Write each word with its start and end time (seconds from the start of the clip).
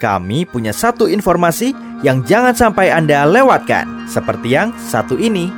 kami 0.00 0.48
punya 0.48 0.72
satu 0.72 1.04
informasi 1.04 1.76
yang 2.00 2.24
jangan 2.24 2.56
sampai 2.56 2.88
Anda 2.88 3.28
lewatkan, 3.28 4.08
seperti 4.08 4.56
yang 4.56 4.72
satu 4.80 5.20
ini. 5.20 5.52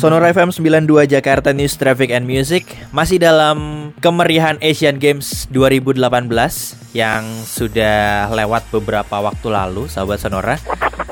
Sonora 0.00 0.32
FM 0.32 0.48
92 0.48 1.12
Jakarta 1.12 1.52
News 1.52 1.76
Traffic 1.76 2.08
and 2.08 2.24
Music 2.24 2.64
masih 2.88 3.20
dalam 3.20 3.92
kemeriahan 4.00 4.56
Asian 4.64 4.96
Games 4.96 5.44
2018 5.52 6.00
yang 6.96 7.28
sudah 7.44 8.32
lewat 8.32 8.64
beberapa 8.72 9.20
waktu 9.20 9.52
lalu, 9.52 9.92
sahabat 9.92 10.24
Sonora. 10.24 10.56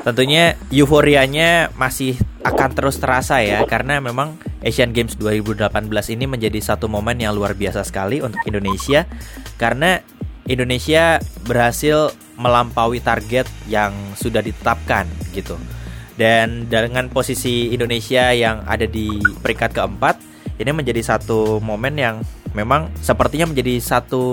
Tentunya 0.01 0.57
euforianya 0.73 1.69
masih 1.77 2.17
akan 2.41 2.73
terus 2.73 2.97
terasa 2.97 3.45
ya 3.45 3.61
karena 3.69 4.01
memang 4.01 4.41
Asian 4.65 4.89
Games 4.89 5.13
2018 5.21 5.69
ini 6.17 6.25
menjadi 6.25 6.57
satu 6.57 6.89
momen 6.89 7.21
yang 7.21 7.37
luar 7.37 7.53
biasa 7.53 7.85
sekali 7.85 8.25
untuk 8.25 8.41
Indonesia 8.49 9.05
karena 9.61 10.01
Indonesia 10.49 11.21
berhasil 11.45 12.09
melampaui 12.41 12.97
target 12.97 13.45
yang 13.69 13.93
sudah 14.17 14.41
ditetapkan 14.41 15.05
gitu. 15.31 15.55
Dan 16.17 16.67
dengan 16.67 17.07
posisi 17.07 17.71
Indonesia 17.71 18.33
yang 18.35 18.65
ada 18.67 18.83
di 18.83 19.21
peringkat 19.39 19.77
keempat, 19.77 20.19
ini 20.59 20.71
menjadi 20.75 20.99
satu 21.15 21.63
momen 21.63 21.95
yang 21.95 22.19
memang 22.51 22.91
sepertinya 22.99 23.47
menjadi 23.47 23.79
satu 23.79 24.23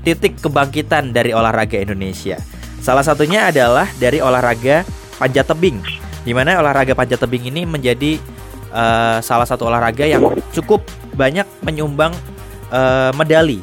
titik 0.00 0.40
kebangkitan 0.40 1.12
dari 1.12 1.36
olahraga 1.36 1.76
Indonesia. 1.76 2.40
Salah 2.80 3.04
satunya 3.04 3.50
adalah 3.50 3.90
dari 4.00 4.22
olahraga 4.22 4.86
panjat 5.18 5.50
tebing, 5.50 5.82
di 6.24 6.32
mana 6.32 6.56
olahraga 6.56 6.94
panjat 6.96 7.20
tebing 7.20 7.52
ini 7.52 7.68
menjadi 7.68 8.16
uh, 8.70 9.18
salah 9.20 9.44
satu 9.44 9.68
olahraga 9.68 10.06
yang 10.06 10.22
cukup 10.56 10.86
banyak 11.18 11.44
menyumbang 11.60 12.14
uh, 12.72 13.12
medali. 13.12 13.60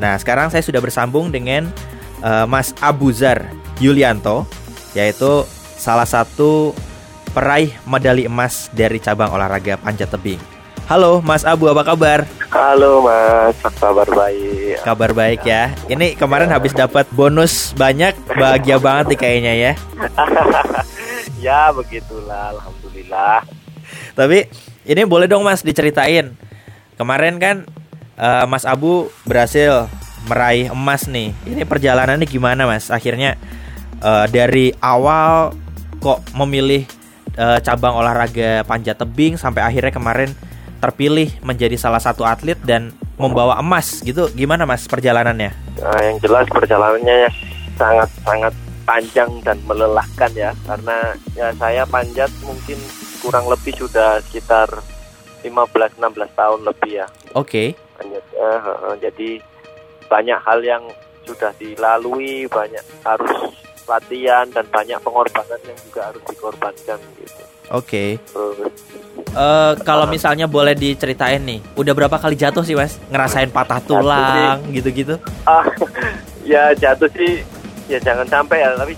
Nah, 0.00 0.16
sekarang 0.16 0.48
saya 0.48 0.64
sudah 0.64 0.80
bersambung 0.80 1.28
dengan 1.28 1.68
uh, 2.24 2.48
Mas 2.48 2.72
Abuzar 2.80 3.52
Yulianto, 3.84 4.48
yaitu 4.96 5.44
salah 5.76 6.08
satu 6.08 6.72
peraih 7.36 7.76
medali 7.84 8.24
emas 8.24 8.72
dari 8.72 8.96
cabang 8.96 9.28
olahraga 9.30 9.76
panjat 9.76 10.08
tebing. 10.08 10.40
Halo 10.88 11.22
Mas 11.22 11.46
Abu, 11.46 11.70
apa 11.70 11.84
kabar? 11.86 12.24
Halo 12.50 13.04
Mas, 13.04 13.54
kabar 13.78 14.08
baik. 14.08 14.82
Kabar 14.82 15.10
baik 15.14 15.44
ya. 15.46 15.70
Ini 15.86 16.16
kemarin 16.18 16.50
ya. 16.50 16.58
habis 16.58 16.72
dapat 16.74 17.06
bonus 17.14 17.76
banyak, 17.76 18.16
bahagia 18.34 18.80
banget 18.82 19.14
nih 19.14 19.18
kayaknya 19.20 19.52
ya. 19.54 19.72
ya 21.46 21.60
begitulah, 21.76 22.56
alhamdulillah. 22.56 23.44
Tapi 24.16 24.48
ini 24.88 25.02
boleh 25.04 25.28
dong 25.28 25.44
Mas 25.46 25.62
diceritain. 25.62 26.34
Kemarin 26.98 27.38
kan 27.38 27.56
uh, 28.20 28.44
Mas 28.44 28.68
Abu 28.68 29.08
berhasil 29.24 29.88
meraih 30.28 30.68
emas 30.68 31.08
nih. 31.08 31.32
Ini 31.48 31.64
perjalanannya 31.64 32.28
gimana 32.28 32.68
Mas? 32.68 32.92
Akhirnya 32.92 33.40
uh, 34.04 34.28
dari 34.28 34.76
awal 34.84 35.56
kok 36.00 36.20
memilih 36.36 36.84
uh, 37.40 37.58
cabang 37.64 37.96
olahraga 37.96 38.64
panjat 38.68 39.00
tebing 39.00 39.40
sampai 39.40 39.64
akhirnya 39.64 39.92
kemarin 39.92 40.30
terpilih 40.80 41.28
menjadi 41.44 41.76
salah 41.76 42.00
satu 42.00 42.24
atlet 42.24 42.56
dan 42.64 42.92
membawa 43.20 43.60
emas 43.60 44.00
gitu 44.00 44.32
gimana 44.32 44.64
mas 44.64 44.88
perjalanannya? 44.88 45.52
Nah, 45.76 46.00
yang 46.00 46.16
jelas 46.24 46.48
perjalanannya 46.48 47.28
sangat 47.76 48.08
sangat 48.24 48.54
panjang 48.88 49.28
dan 49.44 49.60
melelahkan 49.68 50.32
ya 50.32 50.56
karena 50.64 51.12
ya 51.36 51.52
saya 51.60 51.84
panjat 51.84 52.32
mungkin 52.40 52.80
kurang 53.20 53.44
lebih 53.52 53.76
sudah 53.76 54.24
sekitar 54.24 54.72
15-16 55.44 56.00
tahun 56.32 56.60
lebih 56.64 57.04
ya. 57.04 57.06
Oke. 57.36 57.44
Okay. 57.76 57.89
Uh, 58.08 58.60
uh, 58.90 58.96
jadi 58.98 59.40
banyak 60.10 60.38
hal 60.42 60.58
yang 60.64 60.82
sudah 61.28 61.52
dilalui 61.60 62.48
banyak 62.50 62.82
harus 63.06 63.54
latihan 63.90 64.46
dan 64.54 64.66
banyak 64.70 64.98
pengorbanan 65.02 65.60
yang 65.66 65.78
juga 65.82 66.10
harus 66.10 66.22
dikorbankan 66.30 66.98
gitu. 67.18 67.42
Oke. 67.70 68.18
Okay. 68.26 68.50
Uh, 69.34 69.78
kalau 69.86 70.10
misalnya 70.10 70.50
boleh 70.50 70.74
diceritain 70.74 71.42
nih, 71.42 71.62
udah 71.78 71.94
berapa 71.94 72.18
kali 72.18 72.34
jatuh 72.34 72.66
sih 72.66 72.74
mas? 72.74 72.98
Ngerasain 73.10 73.50
patah 73.50 73.78
tulang 73.82 74.62
gitu-gitu? 74.74 75.18
Ah, 75.46 75.62
ya 76.50 76.74
jatuh 76.74 77.06
sih, 77.14 77.42
ya 77.86 78.02
jangan 78.02 78.26
sampai 78.26 78.62
ya. 78.62 78.74
Tapi 78.74 78.94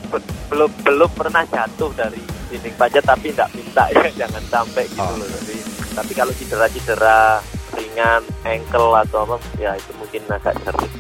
belum 0.49 0.71
belum 0.85 1.11
pernah 1.13 1.45
jatuh 1.49 1.93
dari 1.93 2.21
dinding 2.49 2.77
pajak 2.77 3.05
tapi 3.05 3.33
nggak 3.33 3.51
minta 3.57 3.85
ya, 3.97 4.09
jangan 4.25 4.45
sampai 4.49 4.85
gitu 4.89 5.05
oh. 5.05 5.21
loh. 5.21 5.29
Jadi, 5.29 5.57
tapi 5.93 6.13
kalau 6.17 6.33
cedera-cedera 6.33 7.45
ringan, 7.93 8.25
ankle 8.49 8.97
atau 8.97 9.29
apa, 9.29 9.37
ya 9.61 9.77
itu 9.77 9.93
mungkin 10.01 10.25
agak 10.33 10.57
sering. 10.65 10.93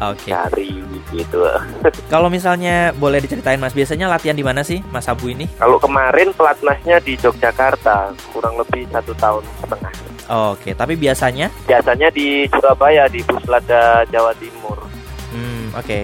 Oke. 0.00 0.32
Okay. 0.32 0.32
Cari 0.32 0.72
gitu. 1.12 1.44
Kalau 2.12 2.32
misalnya 2.32 2.96
boleh 2.96 3.20
diceritain 3.20 3.60
Mas, 3.60 3.76
biasanya 3.76 4.08
latihan 4.08 4.32
di 4.32 4.40
mana 4.40 4.64
sih 4.64 4.80
Mas 4.88 5.04
Abu 5.04 5.28
ini? 5.28 5.44
Kalau 5.60 5.76
kemarin 5.76 6.32
pelatnasnya 6.32 7.04
di 7.04 7.20
Yogyakarta, 7.20 8.16
kurang 8.32 8.56
lebih 8.56 8.88
satu 8.88 9.12
tahun 9.20 9.44
setengah. 9.60 9.92
Oke, 10.32 10.72
okay. 10.72 10.72
tapi 10.72 10.96
biasanya? 10.96 11.52
Biasanya 11.68 12.08
di 12.08 12.48
Surabaya 12.48 13.04
di 13.12 13.20
Puslada 13.20 14.08
Jawa 14.08 14.32
Timur. 14.40 14.80
Hmm, 15.28 15.68
oke. 15.76 15.84
Okay. 15.84 16.02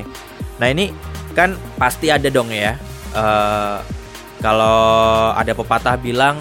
Nah 0.61 0.69
ini 0.69 0.93
kan 1.33 1.57
pasti 1.81 2.13
ada 2.13 2.29
dong 2.29 2.53
ya. 2.53 2.77
Uh, 3.17 3.81
kalau 4.45 5.33
ada 5.33 5.57
pepatah 5.57 5.97
bilang 5.97 6.39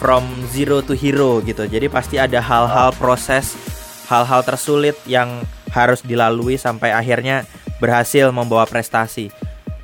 from 0.00 0.24
zero 0.48 0.80
to 0.80 0.96
hero 0.96 1.44
gitu. 1.44 1.68
Jadi 1.68 1.92
pasti 1.92 2.16
ada 2.16 2.40
hal-hal 2.40 2.96
proses, 2.96 3.52
hal-hal 4.08 4.40
tersulit 4.40 4.96
yang 5.04 5.44
harus 5.70 6.00
dilalui 6.00 6.56
sampai 6.56 6.96
akhirnya 6.96 7.44
berhasil 7.76 8.32
membawa 8.32 8.64
prestasi. 8.64 9.28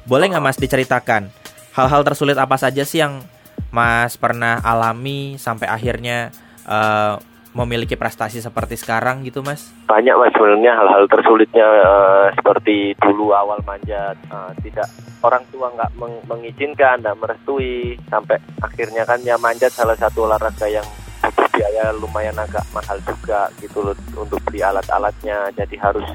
Boleh 0.09 0.33
nggak 0.33 0.41
Mas 0.43 0.57
diceritakan 0.57 1.29
hal-hal 1.77 2.01
tersulit 2.01 2.41
apa 2.41 2.57
saja 2.57 2.81
sih 2.89 3.05
yang 3.05 3.21
Mas 3.69 4.17
pernah 4.17 4.57
alami 4.65 5.37
sampai 5.37 5.69
akhirnya 5.69 6.33
uh, 6.65 7.21
memiliki 7.57 7.97
prestasi 7.97 8.45
seperti 8.45 8.77
sekarang 8.77 9.25
gitu 9.25 9.41
Mas? 9.41 9.73
Banyak 9.89 10.13
Mas 10.13 10.33
sebenarnya 10.37 10.77
hal-hal 10.77 11.09
tersulitnya 11.09 11.65
uh, 11.65 12.29
seperti 12.37 12.93
dulu 13.01 13.33
awal 13.33 13.57
manjat 13.65 14.21
uh, 14.29 14.53
tidak 14.61 14.85
orang 15.25 15.41
tua 15.49 15.73
nggak 15.73 15.91
meng 15.97 16.15
mengizinkan 16.29 17.01
dan 17.01 17.17
merestui 17.17 17.97
sampai 18.13 18.37
akhirnya 18.61 19.09
kan 19.09 19.19
ya 19.25 19.41
manjat 19.41 19.73
salah 19.73 19.97
satu 19.97 20.29
olahraga 20.29 20.69
yang 20.69 20.85
butuh 21.25 21.49
biaya 21.57 21.91
lumayan 21.97 22.37
agak 22.37 22.63
mahal 22.77 23.01
juga 23.03 23.49
gitu 23.59 23.81
loh 23.81 23.97
untuk 24.15 24.39
beli 24.45 24.61
alat-alatnya 24.61 25.51
jadi 25.57 25.77
harus 25.81 26.07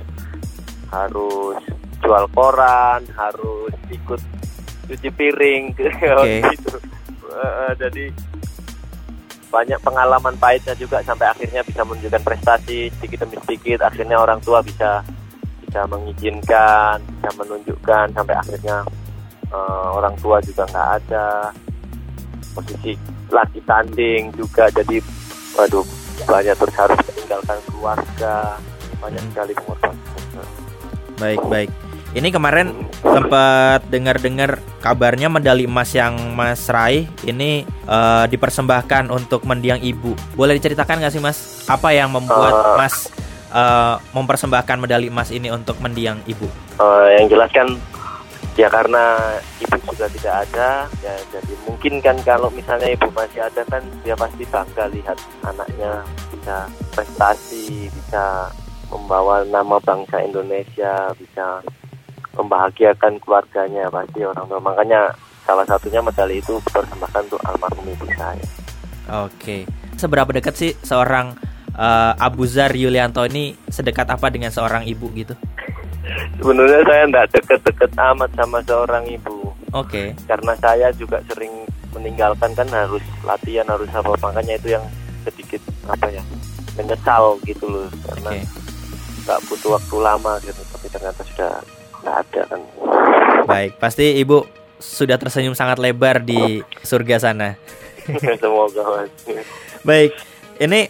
harus 0.94 1.58
jual 2.02 2.25
koran 2.31 3.02
harus 3.18 3.73
ikut 3.90 4.22
cuci 4.88 5.09
piring 5.12 5.73
okay. 6.22 6.41
gitu 6.53 6.78
uh, 7.31 7.73
jadi 7.75 8.12
banyak 9.51 9.79
pengalaman 9.84 10.34
pahitnya 10.39 10.73
juga 10.79 11.03
sampai 11.03 11.28
akhirnya 11.28 11.62
bisa 11.67 11.84
menunjukkan 11.84 12.23
prestasi 12.23 12.88
sedikit 12.97 13.28
demi 13.28 13.35
sedikit. 13.44 13.84
Akhirnya 13.84 14.17
orang 14.17 14.39
tua 14.39 14.63
bisa 14.63 15.03
bisa 15.62 15.84
mengizinkan 15.91 17.03
bisa 17.03 17.29
menunjukkan 17.35 18.06
sampai 18.16 18.35
akhirnya 18.40 18.88
uh, 19.51 19.88
orang 20.00 20.16
tua 20.23 20.40
juga 20.40 20.63
nggak 20.72 20.90
ada. 21.03 21.51
Posisi 22.56 22.95
lagi 23.31 23.59
tanding 23.67 24.31
juga 24.40 24.72
jadi 24.72 25.03
waduh 25.59 25.85
banyak 26.23 26.56
terus 26.56 26.75
harus 26.79 27.00
meninggalkan 27.11 27.57
keluarga 27.67 28.35
banyak 29.03 29.19
hmm. 29.19 29.31
sekali 29.35 29.51
pengorbanan. 29.59 30.00
Baik 31.19 31.41
baik 31.51 31.69
ini 32.11 32.27
kemarin 32.27 32.75
sempat 32.99 33.88
dengar-dengar 33.88 34.59
kabarnya 34.83 35.31
medali 35.31 35.63
emas 35.63 35.95
yang 35.95 36.35
Mas 36.35 36.67
raih 36.67 37.07
ini 37.23 37.63
uh, 37.88 38.27
dipersembahkan 38.27 39.07
untuk 39.07 39.47
mendiang 39.47 39.79
ibu. 39.79 40.11
Boleh 40.35 40.59
diceritakan 40.59 40.99
nggak 40.99 41.13
sih 41.16 41.23
Mas, 41.23 41.63
apa 41.72 41.95
yang 41.95 42.11
membuat 42.11 42.51
uh, 42.51 42.75
Mas 42.75 43.07
uh, 43.55 43.95
mempersembahkan 44.11 44.77
medali 44.83 45.07
emas 45.07 45.31
ini 45.31 45.47
untuk 45.47 45.79
mendiang 45.79 46.19
ibu? 46.27 46.51
Uh, 46.75 47.07
yang 47.16 47.31
jelas 47.31 47.47
kan 47.55 47.67
ya 48.59 48.67
karena 48.67 49.40
ibu 49.63 49.75
sudah 49.96 50.11
tidak 50.11 50.35
ada 50.49 50.84
ya 50.99 51.16
jadi 51.31 51.53
mungkin 51.63 52.03
kan 52.03 52.19
kalau 52.28 52.52
misalnya 52.52 52.91
ibu 52.91 53.08
masih 53.16 53.47
ada 53.47 53.63
kan 53.72 53.79
dia 54.03 54.11
pasti 54.19 54.43
bangga 54.52 54.91
lihat 54.91 55.16
anaknya 55.47 56.03
bisa 56.35 56.67
prestasi 56.91 57.87
bisa 57.87 58.52
membawa 58.91 59.47
nama 59.47 59.79
bangsa 59.79 60.19
Indonesia 60.19 61.16
bisa 61.16 61.63
membahagiakan 62.35 63.19
keluarganya 63.22 63.91
pasti 63.91 64.23
orang 64.23 64.45
tua 64.47 64.61
makanya 64.61 65.11
salah 65.43 65.66
satunya 65.66 65.99
medali 65.99 66.39
itu 66.39 66.57
persembahkan 66.69 67.28
untuk 67.28 67.41
almarhum 67.47 67.85
ibu 67.87 68.05
saya 68.16 68.45
oke 69.28 69.67
seberapa 69.99 70.29
dekat 70.31 70.53
sih 70.55 70.72
seorang 70.85 71.35
uh, 71.75 72.13
Abu 72.16 72.47
Zar 72.47 72.72
Yulianto 72.72 73.25
ini 73.28 73.55
sedekat 73.67 74.07
apa 74.07 74.31
dengan 74.31 74.53
seorang 74.53 74.87
ibu 74.87 75.11
gitu 75.16 75.35
Sebenarnya 76.41 76.81
saya 76.89 77.03
tidak 77.05 77.25
deket-deket 77.37 77.91
amat 77.93 78.29
sama 78.34 78.59
seorang 78.66 79.05
ibu. 79.05 79.53
Oke. 79.72 79.85
Okay. 79.85 80.07
Karena 80.25 80.53
saya 80.57 80.89
juga 80.97 81.22
sering 81.29 81.53
meninggalkan 81.93 82.51
kan 82.55 82.67
harus 82.72 83.03
latihan 83.22 83.67
harus 83.67 83.87
apa 83.91 84.16
makanya 84.23 84.57
itu 84.57 84.67
yang 84.79 84.85
sedikit 85.27 85.61
apa 85.85 86.07
ya 86.09 86.23
menyesal 86.79 87.35
gitu 87.43 87.67
loh 87.67 87.87
karena 88.07 88.31
okay. 88.31 88.43
nggak 89.27 89.39
butuh 89.51 89.69
waktu 89.75 89.95
lama 89.99 90.34
gitu 90.41 90.61
tapi 90.72 90.87
ternyata 90.87 91.22
sudah 91.27 91.53
nggak 92.01 92.17
ada 92.19 92.41
kan 92.47 92.61
Baik, 93.41 93.77
pasti 93.77 94.15
Ibu 94.17 94.45
sudah 94.77 95.17
tersenyum 95.17 95.53
sangat 95.53 95.77
lebar 95.77 96.21
di 96.21 96.61
surga 96.81 97.17
sana. 97.19 97.57
semoga 98.41 99.05
Baik, 99.81 100.13
ini 100.57 100.87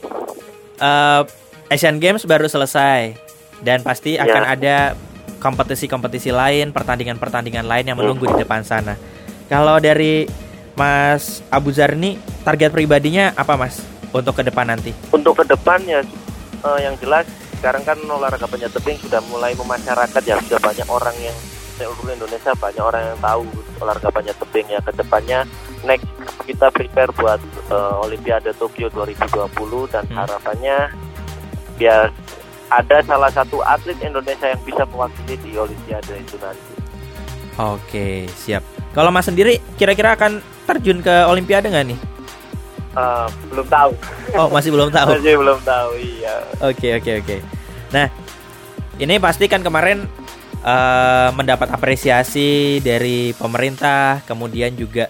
eh, 0.78 1.22
Asian 1.68 1.98
Games 1.98 2.24
baru 2.24 2.46
selesai 2.46 3.16
dan 3.60 3.82
pasti 3.82 4.16
Ya. 4.16 4.24
akan 4.24 4.44
ada 4.46 4.76
kompetisi-kompetisi 5.40 6.30
lain, 6.30 6.70
pertandingan-pertandingan 6.70 7.66
lain 7.66 7.86
yang 7.86 7.98
menunggu 7.98 8.28
di 8.28 8.36
depan 8.38 8.62
sana. 8.62 8.94
Kalau 9.48 9.80
dari 9.80 10.28
Mas 10.74 11.42
Abu 11.48 11.72
Zarni, 11.72 12.16
target 12.44 12.70
pribadinya 12.70 13.34
apa 13.34 13.56
Mas 13.56 13.82
untuk 14.10 14.36
ke 14.36 14.44
depan 14.44 14.68
nanti? 14.68 14.92
untuk 15.10 15.36
ke 15.36 15.48
depannya 15.48 16.04
eh, 16.62 16.80
yang 16.82 16.96
jelas 16.98 17.26
sekarang 17.62 17.86
kan 17.86 17.98
olahraga 18.10 18.50
panjat 18.50 18.74
tebing 18.74 18.98
sudah 18.98 19.22
mulai 19.30 19.54
memasyarakat 19.54 20.22
ya 20.26 20.34
sudah 20.50 20.58
banyak 20.58 20.88
orang 20.90 21.14
yang 21.22 21.38
seluruh 21.78 22.10
Indonesia 22.10 22.58
banyak 22.58 22.82
orang 22.82 23.02
yang 23.14 23.20
tahu 23.22 23.46
olahraga 23.78 24.10
panjat 24.10 24.36
tebing 24.42 24.66
ya 24.66 24.82
ke 24.82 24.92
depannya 24.98 25.46
next 25.86 26.10
kita 26.50 26.74
prepare 26.74 27.14
buat 27.14 27.38
eh, 27.70 27.96
Olimpiade 28.02 28.50
Tokyo 28.58 28.90
2020 28.90 29.94
dan 29.94 30.04
Hmm. 30.10 30.18
harapannya 30.26 30.90
biar 31.78 32.10
ada 32.74 32.98
salah 33.06 33.30
satu 33.30 33.62
atlet 33.62 34.00
Indonesia 34.02 34.50
yang 34.50 34.62
bisa 34.66 34.82
mewakili 34.90 35.38
di 35.46 35.52
Olimpiade 35.54 36.18
itu 36.18 36.42
nanti. 36.42 36.74
Oke, 37.62 38.26
siap. 38.32 38.64
Kalau 38.96 39.12
Mas 39.14 39.28
sendiri 39.28 39.60
kira-kira 39.78 40.16
akan 40.18 40.42
terjun 40.66 41.04
ke 41.04 41.14
Olimpiade 41.30 41.68
nggak 41.70 41.86
nih? 41.94 42.00
Eh, 42.92 43.28
belum 43.48 43.68
tahu, 43.72 43.92
Oh, 44.36 44.52
masih 44.52 44.68
belum 44.76 44.92
tahu. 44.92 45.10
masih 45.16 45.40
belum 45.40 45.60
tahu 45.64 45.90
iya. 45.96 46.36
Oke 46.60 47.00
oke 47.00 47.12
oke. 47.24 47.38
Nah, 47.96 48.12
ini 49.00 49.16
pasti 49.16 49.48
kan 49.48 49.64
kemarin 49.64 50.04
eh, 50.60 51.30
mendapat 51.32 51.72
apresiasi 51.72 52.84
dari 52.84 53.32
pemerintah, 53.32 54.20
kemudian 54.28 54.76
juga 54.76 55.08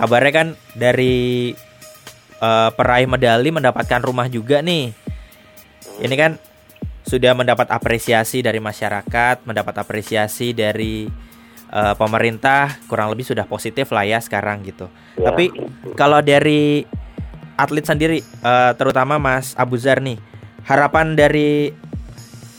kabarnya 0.00 0.32
kan 0.32 0.48
dari 0.72 1.52
eh, 2.40 2.70
peraih 2.72 3.04
medali 3.04 3.52
mendapatkan 3.52 4.00
rumah 4.00 4.24
juga 4.32 4.64
nih. 4.64 4.88
Ini 6.00 6.14
kan 6.16 6.40
sudah 7.04 7.36
mendapat 7.36 7.68
apresiasi 7.68 8.40
dari 8.40 8.64
masyarakat, 8.64 9.44
mendapat 9.44 9.76
apresiasi 9.76 10.56
dari 10.56 11.04
eh, 11.68 11.94
pemerintah, 12.00 12.80
kurang 12.88 13.12
lebih 13.12 13.28
sudah 13.28 13.44
positif 13.44 13.92
lah 13.92 14.08
ya 14.08 14.24
sekarang 14.24 14.64
gitu. 14.64 14.88
Ya. 15.20 15.28
Tapi 15.28 15.52
kalau 16.00 16.24
dari 16.24 16.88
atlet 17.60 17.84
sendiri, 17.84 18.18
eh, 18.24 18.72
terutama 18.80 19.20
Mas 19.20 19.52
Abu 19.54 19.76
Zar 19.76 20.00
nih, 20.00 20.16
harapan 20.64 21.12
dari 21.12 21.76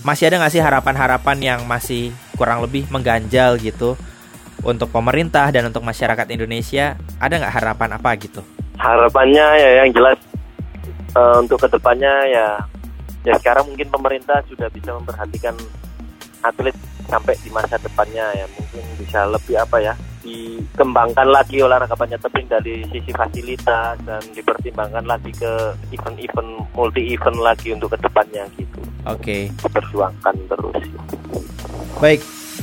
masih 0.05 0.29
ada 0.29 0.41
nggak 0.41 0.53
sih 0.53 0.61
harapan-harapan 0.61 1.37
yang 1.41 1.59
masih 1.65 2.13
kurang 2.37 2.61
lebih 2.61 2.85
mengganjal 2.93 3.57
gitu 3.61 3.97
untuk 4.61 4.93
pemerintah 4.93 5.49
dan 5.49 5.65
untuk 5.65 5.81
masyarakat 5.81 6.29
Indonesia? 6.29 6.97
Ada 7.17 7.41
nggak 7.41 7.53
harapan 7.57 7.89
apa 7.97 8.09
gitu? 8.21 8.41
harapannya 8.81 9.45
ya 9.61 9.69
yang 9.85 9.89
jelas 9.93 10.17
eh, 11.13 11.35
untuk 11.37 11.61
ke 11.61 11.67
depannya 11.69 12.13
ya 12.27 12.47
ya 13.21 13.37
sekarang 13.37 13.69
mungkin 13.69 13.87
pemerintah 13.93 14.41
sudah 14.49 14.65
bisa 14.73 14.97
memperhatikan 14.97 15.53
atlet 16.41 16.73
sampai 17.05 17.37
di 17.45 17.53
masa 17.53 17.77
depannya 17.77 18.25
ya 18.33 18.45
mungkin 18.57 18.81
bisa 18.97 19.29
lebih 19.29 19.61
apa 19.61 19.77
ya 19.77 19.93
dikembangkan 20.21 21.27
lagi 21.27 21.61
olahraga 21.61 21.97
panjat 21.97 22.21
tebing 22.21 22.47
dari 22.47 22.85
sisi 22.89 23.11
fasilitas 23.11 23.97
dan 24.05 24.21
dipertimbangkan 24.33 25.05
lagi 25.05 25.33
ke 25.33 25.75
event-event 25.93 26.69
multi 26.77 27.17
event 27.17 27.37
lagi 27.41 27.73
untuk 27.73 27.93
ke 27.93 27.97
depannya 28.01 28.45
gitu 28.55 28.79
Oke, 29.09 29.49
diperjuangkan 29.49 30.35
terus 30.45 30.85
baik. 31.97 32.21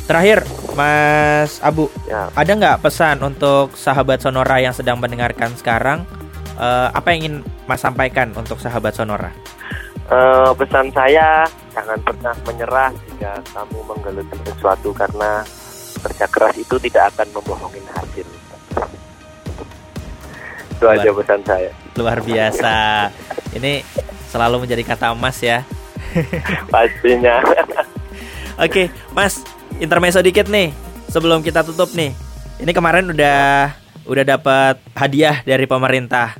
Terakhir, 0.08 0.40
Mas 0.72 1.60
Abu, 1.60 1.92
ya 2.08 2.32
ada 2.32 2.48
nggak 2.48 2.80
pesan 2.80 3.20
untuk 3.20 3.76
sahabat 3.76 4.24
Sonora 4.24 4.56
yang 4.56 4.72
sedang 4.72 4.96
mendengarkan 4.96 5.52
sekarang? 5.52 6.08
Eh, 6.56 6.88
apa 6.94 7.12
yang 7.12 7.18
ingin 7.22 7.36
Mas 7.68 7.84
sampaikan 7.84 8.32
untuk 8.38 8.56
sahabat 8.56 8.96
Sonora? 8.96 9.34
Eh, 10.08 10.50
pesan 10.56 10.88
saya 10.96 11.44
jangan 11.76 12.00
pernah 12.00 12.32
menyerah 12.48 12.90
jika 13.04 13.36
kamu 13.52 13.78
menggeluti 13.84 14.36
sesuatu 14.48 14.88
karena 14.96 15.44
kerja 15.98 16.26
keras 16.30 16.54
itu 16.58 16.78
tidak 16.78 17.10
akan 17.14 17.26
membohongin 17.34 17.84
hasil. 17.94 18.26
Itu 20.78 20.84
aja 20.86 21.10
Luar- 21.10 21.18
pesan 21.22 21.40
saya. 21.42 21.70
Luar 21.98 22.18
biasa. 22.22 22.74
Ini 23.58 23.82
selalu 24.30 24.66
menjadi 24.66 24.82
kata 24.86 25.10
emas 25.10 25.38
ya. 25.42 25.66
Pastinya. 26.72 27.42
Oke, 28.58 28.90
Mas, 29.14 29.42
intermezzo 29.82 30.22
dikit 30.22 30.46
nih 30.46 30.70
sebelum 31.10 31.42
kita 31.42 31.66
tutup 31.66 31.90
nih. 31.94 32.14
Ini 32.58 32.70
kemarin 32.74 33.10
udah 33.10 33.70
udah 34.08 34.24
dapat 34.24 34.78
hadiah 34.94 35.42
dari 35.42 35.66
pemerintah. 35.66 36.38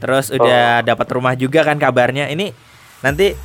Terus 0.00 0.32
udah 0.32 0.80
dapat 0.80 1.06
rumah 1.12 1.36
juga 1.36 1.66
kan 1.66 1.76
kabarnya. 1.76 2.32
Ini 2.32 2.54
nanti 3.04 3.36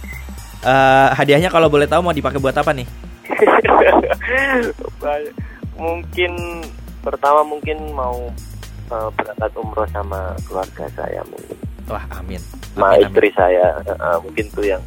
eh, 0.66 1.10
hadiahnya 1.14 1.52
kalau 1.52 1.68
boleh 1.68 1.90
tahu 1.90 2.02
mau 2.06 2.16
dipakai 2.16 2.40
buat 2.40 2.56
apa 2.56 2.72
nih? 2.72 2.88
mungkin 5.76 6.64
pertama 7.04 7.46
mungkin 7.46 7.78
mau 7.94 8.32
eh, 8.92 9.10
berangkat 9.16 9.52
umroh 9.60 9.88
sama 9.92 10.34
keluarga 10.48 10.86
saya 10.96 11.22
mungkin 11.28 11.58
Wah, 11.86 12.06
amin. 12.18 12.42
sama 12.74 12.98
amin. 12.98 13.06
istri 13.08 13.30
saya 13.38 13.78
eh, 13.86 14.18
mungkin 14.24 14.46
tuh 14.52 14.66
yang 14.66 14.82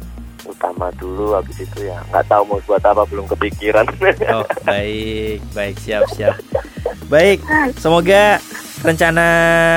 utama 0.49 0.89
dulu 0.97 1.37
habis 1.37 1.61
itu 1.61 1.85
ya 1.85 2.01
nggak 2.09 2.25
tahu 2.25 2.41
mau 2.47 2.59
buat 2.65 2.81
apa 2.81 3.05
belum 3.05 3.29
kepikiran 3.29 3.85
Oh, 4.35 4.45
baik, 4.65 5.45
baik, 5.53 5.75
siap, 5.77 6.09
siap. 6.09 6.41
Baik, 7.05 7.41
semoga 7.77 8.41
rencana 8.79 9.27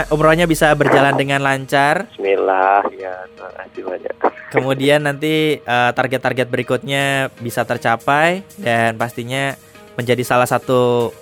umrohnya 0.09 0.47
bisa 0.47 0.71
berjalan 0.79 1.19
dengan 1.19 1.43
lancar. 1.43 2.07
Bismillah 2.15 2.87
ya 2.95 3.15
terima 3.35 3.51
kasih 3.59 3.83
banyak 3.85 4.15
Kemudian 4.53 5.01
nanti 5.05 5.59
eh, 5.61 5.91
target-target 5.97 6.49
berikutnya 6.49 7.33
bisa 7.41 7.65
tercapai 7.65 8.45
dan 8.61 8.97
pastinya 9.01 9.57
menjadi 9.95 10.23
salah 10.23 10.47
satu 10.47 11.13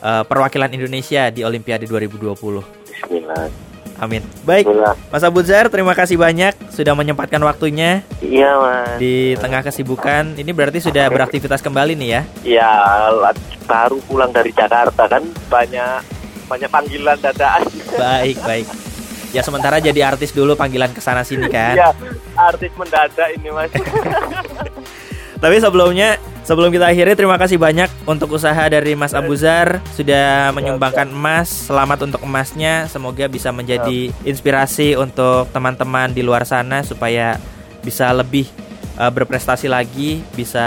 eh, 0.00 0.24
perwakilan 0.24 0.70
Indonesia 0.70 1.28
di 1.28 1.42
Olimpiade 1.42 1.84
2020. 1.84 2.34
Bismillah 2.36 3.48
Amin. 3.98 4.22
Baik, 4.46 4.70
Bismillah 4.70 4.94
Mas 5.10 5.26
Abu 5.26 5.42
Zar, 5.42 5.66
terima 5.66 5.90
kasih 5.90 6.14
banyak 6.14 6.54
sudah 6.70 6.94
menyempatkan 6.94 7.42
waktunya 7.42 8.06
iya 8.22 8.54
mas 8.54 8.94
di 8.96 9.34
tengah 9.36 9.66
kesibukan. 9.66 10.38
Ini 10.38 10.50
berarti 10.54 10.78
sudah 10.78 11.10
beraktivitas 11.10 11.58
kembali 11.58 11.98
nih 11.98 12.08
ya. 12.08 12.22
ya 12.46 12.70
la- 13.10 13.34
baru 13.66 13.98
pulang 14.06 14.30
dari 14.30 14.54
Jakarta 14.54 15.10
kan 15.10 15.20
banyak 15.50 16.00
banyak 16.48 16.70
panggilan 16.70 17.18
dadaan 17.20 17.66
Baik, 18.00 18.38
baik. 18.40 18.66
Ya 19.28 19.44
sementara 19.44 19.76
jadi 19.76 20.08
artis 20.08 20.32
dulu 20.32 20.56
panggilan 20.56 20.88
ke 20.94 21.02
sana 21.02 21.20
sini 21.20 21.50
kan. 21.52 21.76
Iya 21.76 21.90
artis 22.32 22.70
mendadak 22.78 23.28
ini 23.34 23.50
mas 23.50 23.68
Tapi 25.42 25.56
sebelumnya, 25.58 26.18
sebelum 26.48 26.72
kita 26.72 26.88
akhiri 26.88 27.12
terima 27.12 27.36
kasih 27.36 27.60
banyak 27.60 27.92
untuk 28.08 28.32
usaha 28.32 28.64
dari 28.72 28.96
Mas 28.96 29.12
Abu 29.12 29.36
Zar 29.36 29.84
sudah 29.92 30.48
menyumbangkan 30.56 31.12
emas. 31.12 31.68
Selamat 31.68 32.08
untuk 32.08 32.24
emasnya. 32.24 32.88
Semoga 32.88 33.28
bisa 33.28 33.52
menjadi 33.52 34.08
inspirasi 34.24 34.96
untuk 34.96 35.52
teman-teman 35.52 36.08
di 36.08 36.24
luar 36.24 36.48
sana 36.48 36.80
supaya 36.80 37.36
bisa 37.84 38.08
lebih 38.16 38.48
eh, 38.96 39.12
berprestasi 39.12 39.68
lagi, 39.68 40.24
bisa 40.32 40.64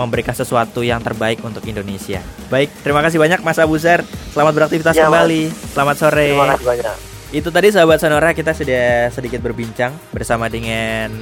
memberikan 0.00 0.32
sesuatu 0.32 0.80
yang 0.80 1.04
terbaik 1.04 1.44
untuk 1.44 1.60
Indonesia. 1.68 2.24
Baik, 2.48 2.72
terima 2.80 3.04
kasih 3.04 3.20
banyak 3.20 3.44
Mas 3.44 3.60
Abu 3.60 3.76
Zar. 3.76 4.00
Selamat 4.32 4.56
beraktivitas 4.56 4.96
Ya, 4.96 5.04
Mas. 5.04 5.12
kembali. 5.12 5.42
Selamat 5.76 5.96
sore. 6.00 6.28
terima 6.32 6.56
kasih 6.56 6.64
banyak 6.64 6.96
Itu 7.28 7.52
tadi 7.52 7.68
sahabat 7.68 8.00
Sonora 8.00 8.32
kita 8.32 8.56
sudah 8.56 9.12
sedikit 9.12 9.44
berbincang 9.44 9.92
bersama 10.16 10.48
dengan 10.48 11.12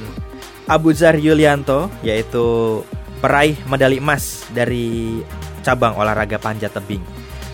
Abu 0.63 0.95
Zar 0.95 1.19
Yulianto 1.19 1.91
yaitu 1.99 2.79
peraih 3.27 3.59
medali 3.67 3.99
emas 3.99 4.47
dari 4.55 5.19
cabang 5.59 5.99
olahraga 5.99 6.39
panjat 6.39 6.71
tebing. 6.71 7.03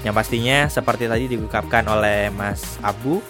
Yang 0.05 0.13
pastinya 0.13 0.69
seperti 0.69 1.09
tadi 1.09 1.25
diungkapkan 1.33 1.89
oleh 1.89 2.29
Mas 2.29 2.77
Abu, 2.85 3.25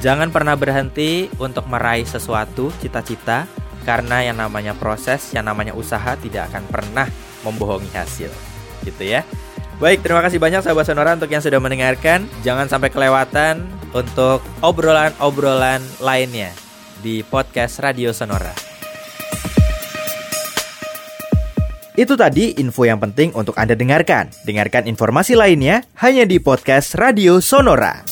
jangan 0.00 0.32
pernah 0.32 0.56
berhenti 0.56 1.28
untuk 1.36 1.68
meraih 1.68 2.08
sesuatu 2.08 2.72
cita-cita 2.80 3.44
karena 3.84 4.24
yang 4.24 4.40
namanya 4.40 4.72
proses, 4.72 5.36
yang 5.36 5.44
namanya 5.44 5.76
usaha 5.76 6.16
tidak 6.16 6.48
akan 6.48 6.64
pernah 6.72 7.06
membohongi 7.44 7.92
hasil. 7.92 8.32
Gitu 8.88 9.12
ya. 9.12 9.20
Baik, 9.76 10.00
terima 10.00 10.24
kasih 10.24 10.40
banyak 10.40 10.64
sahabat 10.64 10.88
Sonora 10.88 11.12
untuk 11.12 11.28
yang 11.28 11.44
sudah 11.44 11.60
mendengarkan. 11.60 12.24
Jangan 12.40 12.72
sampai 12.72 12.88
kelewatan 12.88 13.68
untuk 13.92 14.40
obrolan-obrolan 14.64 15.84
lainnya 16.00 16.56
di 17.04 17.20
podcast 17.20 17.84
Radio 17.84 18.16
Sonora. 18.16 18.71
Itu 21.92 22.16
tadi 22.16 22.56
info 22.56 22.88
yang 22.88 22.96
penting 22.96 23.36
untuk 23.36 23.52
Anda 23.60 23.76
dengarkan. 23.76 24.32
Dengarkan 24.48 24.88
informasi 24.88 25.36
lainnya 25.36 25.84
hanya 26.00 26.24
di 26.24 26.40
podcast 26.40 26.96
Radio 26.96 27.36
Sonora. 27.44 28.11